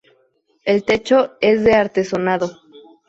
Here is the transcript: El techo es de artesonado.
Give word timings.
El 0.65 0.83
techo 0.83 1.33
es 1.41 1.63
de 1.63 1.75
artesonado. 1.75 2.59